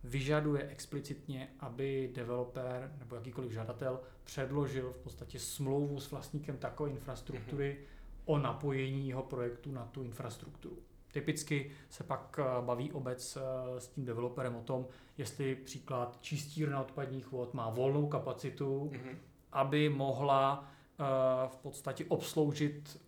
vyžaduje 0.05 0.69
explicitně, 0.69 1.49
aby 1.61 2.11
developer 2.15 2.93
nebo 2.99 3.17
jakýkoliv 3.17 3.53
žadatel 3.53 4.01
předložil 4.25 4.93
v 4.93 4.97
podstatě 4.97 5.39
smlouvu 5.39 6.01
s 6.01 6.11
vlastníkem 6.11 6.57
takové 6.57 6.91
infrastruktury 6.91 7.79
mm-hmm. 7.81 8.23
o 8.25 8.39
napojení 8.39 9.09
jeho 9.09 9.23
projektu 9.23 9.73
na 9.73 9.85
tu 9.85 10.03
infrastrukturu. 10.03 10.79
Typicky 11.13 11.71
se 11.91 12.05
pak 12.05 12.41
eh, 12.43 12.63
baví 12.63 12.93
obec 12.93 13.37
eh, 13.37 13.81
s 13.81 13.89
tím 13.89 14.05
developerem 14.05 14.57
o 14.57 14.63
tom, 14.63 14.87
jestli 15.19 15.55
příklad 15.55 16.19
čistírna 16.21 16.81
odpadních 16.81 17.33
vod 17.33 17.55
má 17.55 17.71
volnou 17.71 18.07
kapacitu, 18.07 18.91
mm-hmm. 18.93 19.17
aby 19.53 19.89
mohla 19.89 20.65
eh, 20.65 21.05
v 21.49 21.57
podstatě 21.57 22.05
obsloužit 22.09 23.01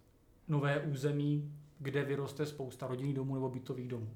nové 0.49 0.81
území, 0.81 1.53
kde 1.79 2.05
vyroste 2.05 2.47
spousta 2.47 2.87
rodinných 2.87 3.15
domů 3.15 3.35
nebo 3.35 3.49
bytových 3.49 3.89
domů. 3.89 4.11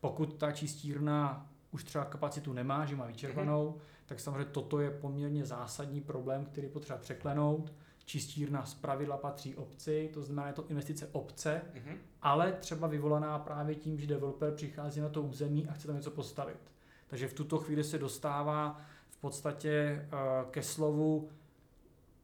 Pokud 0.00 0.34
ta 0.34 0.52
čistírna 0.52 1.50
už 1.74 1.84
třeba 1.84 2.04
kapacitu 2.04 2.52
nemá, 2.52 2.84
že 2.86 2.96
má 2.96 3.06
vyčerpanou, 3.06 3.70
mm-hmm. 3.70 4.04
tak 4.06 4.20
samozřejmě 4.20 4.44
toto 4.44 4.80
je 4.80 4.90
poměrně 4.90 5.44
zásadní 5.44 6.00
problém, 6.00 6.44
který 6.44 6.68
potřeba 6.68 6.98
překlenout 6.98 7.72
čistírna 8.04 8.64
z 8.64 8.74
pravidla 8.74 9.16
patří 9.16 9.56
obci, 9.56 10.10
to 10.14 10.22
znamená, 10.22 10.46
je 10.46 10.52
to 10.52 10.66
investice 10.68 11.08
obce, 11.12 11.62
mm-hmm. 11.74 11.96
ale 12.22 12.52
třeba 12.52 12.86
vyvolaná 12.86 13.38
právě 13.38 13.74
tím, 13.74 13.98
že 13.98 14.06
developer 14.06 14.52
přichází 14.52 15.00
na 15.00 15.08
to 15.08 15.22
území 15.22 15.68
a 15.68 15.72
chce 15.72 15.86
tam 15.86 15.96
něco 15.96 16.10
postavit. 16.10 16.58
Takže 17.06 17.28
v 17.28 17.34
tuto 17.34 17.58
chvíli 17.58 17.84
se 17.84 17.98
dostává 17.98 18.80
v 19.10 19.16
podstatě 19.16 20.06
uh, 20.12 20.50
ke 20.50 20.62
slovu 20.62 21.28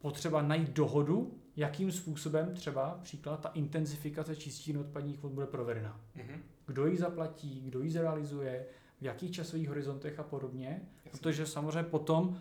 potřeba 0.01 0.43
najít 0.43 0.71
dohodu, 0.71 1.35
jakým 1.57 1.93
způsobem 1.93 2.55
třeba 2.55 2.99
příklad 3.03 3.41
ta 3.41 3.49
intenzifikace 3.49 4.37
čistírny 4.37 4.81
odpadních 4.81 5.23
vod 5.23 5.33
bude 5.33 5.47
provedena. 5.47 6.01
Mm-hmm. 6.17 6.39
Kdo 6.67 6.87
ji 6.87 6.97
zaplatí, 6.97 7.61
kdo 7.61 7.81
ji 7.81 7.91
zrealizuje, 7.91 8.67
v 9.01 9.03
jakých 9.03 9.31
časových 9.31 9.69
horizontech 9.69 10.19
a 10.19 10.23
podobně, 10.23 10.83
Jasně. 11.05 11.11
protože 11.11 11.47
samozřejmě 11.47 11.83
potom 11.83 12.39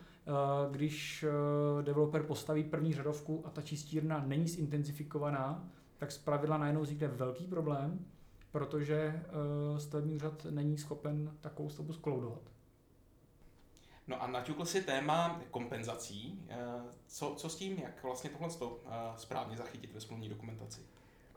když 0.72 1.26
developer 1.82 2.24
postaví 2.24 2.64
první 2.64 2.94
řadovku 2.94 3.42
a 3.46 3.50
ta 3.50 3.62
čistírna 3.62 4.24
není 4.28 4.48
zintenzifikovaná, 4.48 5.70
tak 5.98 6.12
zpravidla 6.12 6.58
najednou 6.58 6.82
vznikne 6.82 7.08
velký 7.08 7.48
problém, 7.48 8.06
protože 8.52 9.24
stavební 9.78 10.16
úřad 10.16 10.46
není 10.50 10.78
schopen 10.78 11.32
takovou 11.42 11.70
stavbu 11.70 11.94
skloudovat. 11.94 12.42
No 14.08 14.22
a 14.24 14.28
naťukl 14.28 14.66
si 14.66 14.82
téma 14.82 15.42
kompenzací. 15.52 16.46
Co, 17.08 17.34
co 17.38 17.50
s 17.50 17.56
tím, 17.56 17.78
jak 17.78 18.04
vlastně 18.04 18.30
tohle 18.30 18.50
správně 19.18 19.58
zachytit 19.58 19.94
ve 19.94 20.02
smluvní 20.02 20.30
dokumentaci? 20.30 20.82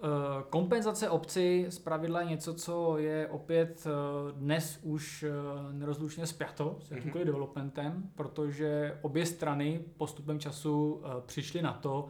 Eh, 0.05 0.43
kompenzace 0.51 1.11
obci 1.11 1.67
z 1.69 1.79
pravidla 1.79 2.21
je 2.21 2.27
něco, 2.27 2.55
co 2.55 2.99
je 2.99 3.29
opět 3.29 3.87
eh, 3.87 4.33
dnes 4.33 4.79
už 4.83 5.23
eh, 5.23 5.33
nerozlučně 5.73 6.27
spjato 6.27 6.79
s 6.81 6.91
mhm. 6.91 6.97
jakýmkoliv 6.97 7.27
developmentem, 7.27 8.11
protože 8.15 8.99
obě 9.03 9.27
strany 9.27 9.85
postupem 9.97 10.39
času 10.39 11.03
přišly 11.27 11.63
na 11.63 11.73
to, 11.73 12.09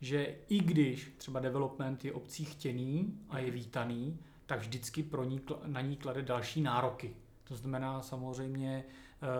že 0.00 0.34
i 0.48 0.58
když 0.60 1.14
třeba 1.16 1.40
development 1.40 2.04
je 2.04 2.12
obcí 2.12 2.44
chtěný 2.44 3.18
a 3.28 3.38
je 3.38 3.46
mhm. 3.46 3.54
vítaný, 3.54 4.18
tak 4.46 4.58
vždycky 4.60 5.02
pro 5.02 5.24
ní, 5.24 5.40
na 5.66 5.80
ní 5.80 5.96
klade 5.96 6.22
další 6.22 6.60
nároky. 6.60 7.16
To 7.44 7.56
znamená 7.56 8.02
samozřejmě, 8.02 8.84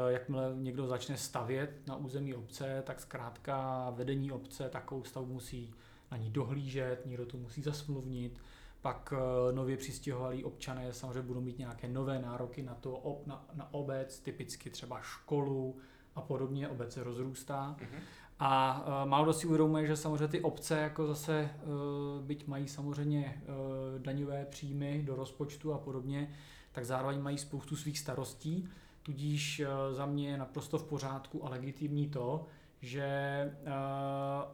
jakmile 0.08 0.52
někdo 0.56 0.86
začne 0.86 1.16
stavět 1.16 1.86
na 1.86 1.96
území 1.96 2.34
obce, 2.34 2.82
tak 2.86 3.00
zkrátka 3.00 3.90
vedení 3.90 4.32
obce 4.32 4.68
takovou 4.68 5.04
stavu 5.04 5.26
musí 5.26 5.74
na 6.12 6.18
ní 6.18 6.30
dohlížet, 6.30 7.06
někdo 7.06 7.26
to 7.26 7.36
musí 7.36 7.62
zasmluvnit, 7.62 8.40
pak 8.80 9.14
eh, 9.16 9.52
nově 9.52 9.76
přistěhovalí 9.76 10.44
občané 10.44 10.92
samozřejmě 10.92 11.22
budou 11.22 11.40
mít 11.40 11.58
nějaké 11.58 11.88
nové 11.88 12.18
nároky 12.18 12.62
na 12.62 12.74
to, 12.74 13.22
na, 13.26 13.46
na 13.54 13.74
obec, 13.74 14.20
typicky 14.20 14.70
třeba 14.70 15.00
školu 15.00 15.76
a 16.14 16.20
podobně, 16.20 16.68
obec 16.68 16.92
se 16.92 17.04
rozrůstá. 17.04 17.76
Mm-hmm. 17.78 18.00
A 18.38 18.84
uh, 18.86 19.08
málo 19.08 19.24
kdo 19.24 19.32
si 19.32 19.46
uvědomuje, 19.46 19.86
že 19.86 19.96
samozřejmě 19.96 20.28
ty 20.28 20.40
obce 20.40 20.78
jako 20.78 21.06
zase, 21.06 21.50
uh, 21.62 22.24
byť 22.24 22.46
mají 22.46 22.68
samozřejmě 22.68 23.42
uh, 23.42 24.02
daňové 24.02 24.44
příjmy 24.44 25.02
do 25.06 25.16
rozpočtu 25.16 25.72
a 25.72 25.78
podobně, 25.78 26.30
tak 26.72 26.84
zároveň 26.84 27.20
mají 27.20 27.38
spoustu 27.38 27.76
svých 27.76 27.98
starostí, 27.98 28.68
tudíž 29.02 29.60
uh, 29.60 29.94
za 29.94 30.06
mě 30.06 30.30
je 30.30 30.36
naprosto 30.36 30.78
v 30.78 30.84
pořádku 30.84 31.46
a 31.46 31.48
legitimní 31.48 32.08
to, 32.08 32.46
že 32.82 33.50
uh, 33.62 33.72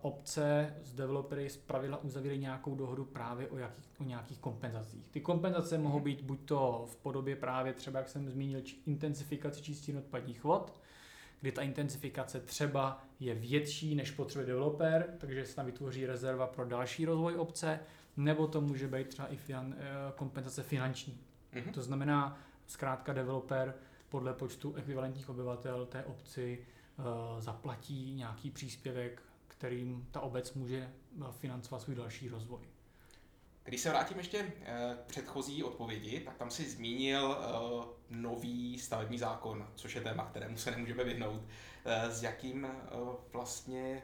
obce 0.01 0.75
s 0.83 0.93
developery 0.93 1.51
z 1.51 1.57
pravidla 1.57 2.03
uzavírají 2.03 2.41
nějakou 2.41 2.75
dohodu 2.75 3.05
právě 3.05 3.49
o, 3.49 3.59
jakých, 3.59 3.91
o 4.01 4.05
nějakých 4.05 4.39
kompenzacích. 4.39 5.09
Ty 5.11 5.21
kompenzace 5.21 5.79
mohou 5.79 6.01
být 6.01 6.23
buď 6.23 6.41
to 6.45 6.85
v 6.89 6.97
podobě 6.97 7.37
právě 7.37 7.73
třeba, 7.73 7.99
jak 7.99 8.09
jsem 8.09 8.29
zmínil, 8.29 8.61
či 8.61 8.77
intenzifikace 8.87 9.63
čistin 9.63 9.99
odpadních 9.99 10.45
vod, 10.45 10.75
kdy 11.41 11.53
ta 11.53 11.63
intenzifikace 11.63 12.41
třeba 12.41 13.05
je 13.21 13.35
větší, 13.35 13.95
než 13.95 14.11
potřebuje 14.11 14.47
developer, 14.47 15.15
takže 15.19 15.47
se 15.47 15.57
tam 15.57 15.67
vytvoří 15.67 16.07
rezerva 16.07 16.47
pro 16.47 16.65
další 16.65 17.05
rozvoj 17.05 17.37
obce, 17.37 17.81
nebo 18.17 18.47
to 18.47 18.61
může 18.61 18.89
být 18.89 19.09
třeba 19.09 19.29
i 19.29 19.37
finan, 19.37 19.75
eh, 19.79 19.85
kompenzace 20.17 20.63
finanční. 20.63 21.21
Mm-hmm. 21.53 21.73
To 21.73 21.83
znamená, 21.83 22.39
zkrátka 22.67 23.13
developer 23.13 23.75
podle 24.09 24.35
počtu 24.35 24.75
ekvivalentních 24.75 25.29
obyvatel 25.29 25.87
té 25.87 26.05
obci 26.05 26.59
zaplatí 27.39 28.13
nějaký 28.15 28.51
příspěvek, 28.51 29.23
kterým 29.59 30.09
ta 30.11 30.21
obec 30.21 30.53
může 30.55 30.77
eh, 30.79 31.25
financovat 31.31 31.83
svůj 31.83 31.97
další 31.97 32.29
rozvoj. 32.29 32.61
Když 33.65 33.81
se 33.81 33.91
vrátím 33.91 34.19
ještě 34.19 34.53
eh, 34.63 34.97
k 35.03 35.07
předchozí 35.07 35.65
odpovědi, 35.65 36.21
tak 36.21 36.37
tam 36.37 36.51
si 36.51 36.71
zmínil 36.71 37.37
nový 38.11 38.79
stavební 38.79 39.19
zákon, 39.19 39.67
což 39.75 39.95
je 39.95 40.01
téma, 40.01 40.25
kterému 40.25 40.57
se 40.57 40.71
nemůžeme 40.71 41.05
vyhnout. 41.05 41.43
S 41.85 42.23
jakým 42.23 42.67
vlastně 43.33 44.03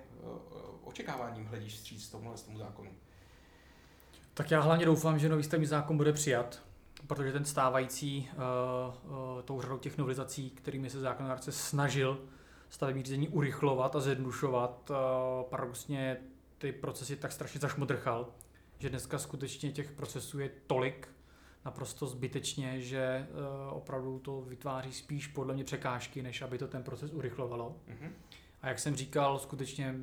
očekáváním 0.82 1.46
hledíš 1.46 1.76
stříc 1.76 2.08
tomuhle 2.08 2.38
tomu 2.38 2.58
zákonu? 2.58 2.90
Tak 4.34 4.50
já 4.50 4.60
hlavně 4.60 4.86
doufám, 4.86 5.18
že 5.18 5.28
nový 5.28 5.42
stavební 5.42 5.66
zákon 5.66 5.96
bude 5.96 6.12
přijat, 6.12 6.62
protože 7.06 7.32
ten 7.32 7.44
stávající 7.44 8.30
tou 9.44 9.60
řadou 9.60 9.78
těch 9.78 9.98
novelizací, 9.98 10.50
kterými 10.50 10.90
se 10.90 11.00
zákonodárce 11.00 11.52
snažil 11.52 12.28
stavební 12.74 13.02
řízení 13.02 13.28
urychlovat 13.28 13.96
a 13.96 14.00
zjednodušovat. 14.00 14.90
Paradoxně 15.50 16.16
ty 16.58 16.72
procesy 16.72 17.16
tak 17.16 17.32
strašně 17.32 17.60
zašmodrchal, 17.60 18.28
že 18.78 18.90
dneska 18.90 19.18
skutečně 19.18 19.72
těch 19.72 19.90
procesů 19.90 20.38
je 20.38 20.50
tolik, 20.66 21.08
naprosto 21.64 22.06
zbytečně, 22.06 22.80
že 22.80 22.98
e, 22.98 23.26
opravdu 23.70 24.18
to 24.18 24.40
vytváří 24.40 24.92
spíš 24.92 25.26
podle 25.26 25.54
mě 25.54 25.64
překážky, 25.64 26.22
než 26.22 26.42
aby 26.42 26.58
to 26.58 26.68
ten 26.68 26.82
proces 26.82 27.12
urychlovalo. 27.12 27.76
Mm-hmm. 27.88 28.10
A 28.62 28.68
jak 28.68 28.78
jsem 28.78 28.96
říkal, 28.96 29.38
skutečně 29.38 29.94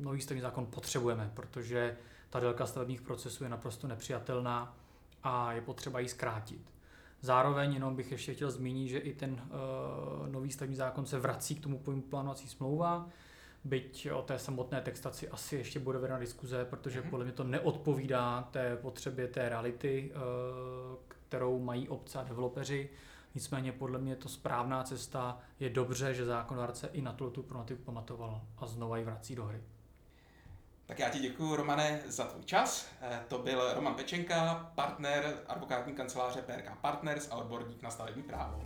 nový 0.00 0.20
stavební 0.20 0.42
zákon 0.42 0.66
potřebujeme, 0.66 1.30
protože 1.34 1.96
ta 2.30 2.40
délka 2.40 2.66
stavebních 2.66 3.02
procesů 3.02 3.44
je 3.44 3.50
naprosto 3.50 3.88
nepřijatelná 3.88 4.76
a 5.22 5.52
je 5.52 5.60
potřeba 5.60 6.00
ji 6.00 6.08
zkrátit. 6.08 6.60
Zároveň 7.20 7.74
jenom 7.74 7.96
bych 7.96 8.12
ještě 8.12 8.34
chtěl 8.34 8.50
zmínit, 8.50 8.88
že 8.88 8.98
i 8.98 9.14
ten 9.14 9.32
uh, 9.32 10.28
nový 10.28 10.52
stavební 10.52 10.76
zákon 10.76 11.06
se 11.06 11.18
vrací 11.18 11.54
k 11.54 11.62
tomu 11.62 11.78
pojmu 11.78 12.02
plánovací 12.02 12.48
smlouva, 12.48 13.08
byť 13.64 14.08
o 14.12 14.22
té 14.22 14.38
samotné 14.38 14.80
textaci 14.80 15.28
asi 15.28 15.56
ještě 15.56 15.78
bude 15.78 15.98
vedena 15.98 16.18
diskuze, 16.18 16.64
protože 16.64 17.00
mm-hmm. 17.00 17.10
podle 17.10 17.24
mě 17.24 17.32
to 17.32 17.44
neodpovídá 17.44 18.48
té 18.50 18.76
potřebě 18.76 19.28
té 19.28 19.48
reality, 19.48 20.12
uh, 20.14 20.98
kterou 21.08 21.58
mají 21.58 21.88
obce 21.88 22.18
a 22.18 22.22
developeři. 22.22 22.90
Nicméně 23.34 23.72
podle 23.72 23.98
mě 23.98 24.16
to 24.16 24.28
správná 24.28 24.82
cesta 24.82 25.38
je 25.60 25.70
dobře, 25.70 26.14
že 26.14 26.24
zákonodárce 26.24 26.88
i 26.92 27.02
na 27.02 27.12
tu 27.12 27.42
pamatoval 27.84 28.42
a 28.58 28.66
znova 28.66 28.98
ji 28.98 29.04
vrací 29.04 29.34
do 29.34 29.44
hry. 29.44 29.62
Tak 30.88 30.98
já 30.98 31.08
ti 31.08 31.18
děkuji, 31.18 31.56
Romane, 31.56 32.00
za 32.06 32.24
tvůj 32.24 32.44
čas. 32.44 32.86
Eh, 33.02 33.20
to 33.28 33.38
byl 33.38 33.74
Roman 33.74 33.94
Pečenka, 33.94 34.70
partner 34.74 35.34
advokátní 35.46 35.92
kanceláře 35.92 36.42
PRK 36.42 36.76
Partners 36.80 37.28
a 37.30 37.36
odborník 37.36 37.82
na 37.82 37.90
stavební 37.90 38.22
právo. 38.22 38.62